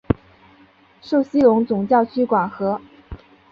[0.99, 2.81] 受西隆总教区管辖。